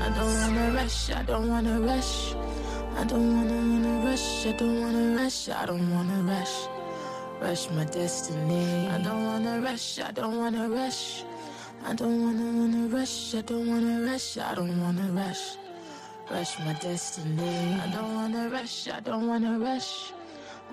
[0.03, 2.35] I don't wanna rush, I don't wanna rush.
[2.99, 6.57] I don't wanna wanna rush, I don't wanna rush, I don't wanna rush.
[7.41, 8.89] Rush my destiny.
[8.89, 11.25] I don't wanna rush, I don't wanna rush.
[11.85, 15.45] I don't wanna wanna rush, I don't wanna rush, I don't wanna rush.
[16.31, 17.79] Rush my destiny.
[17.85, 20.13] I don't wanna rush, I don't wanna rush.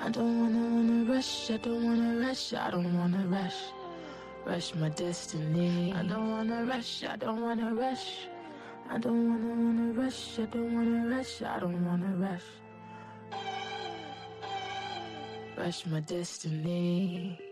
[0.01, 3.72] I don't wanna wanna rush, I don't wanna rush, I don't wanna rush.
[4.45, 5.93] Rush my destiny.
[5.93, 8.27] I don't wanna rush, I don't wanna rush.
[8.89, 12.43] I don't wanna wanna rush, I don't wanna rush, I don't wanna rush.
[15.57, 17.42] Rush my destiny.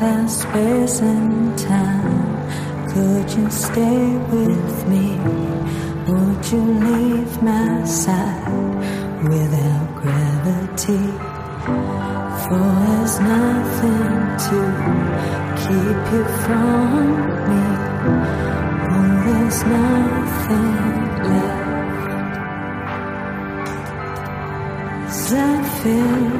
[0.00, 2.88] Without space and time.
[2.88, 5.18] Could you stay with me?
[6.08, 8.48] Would you leave my side
[9.28, 11.04] without gravity?
[12.42, 14.12] For there's nothing
[14.46, 14.58] to
[15.62, 16.92] keep you from
[17.48, 17.64] me.
[18.92, 20.76] Oh, there's nothing
[21.28, 21.70] left.
[25.08, 26.39] As I feel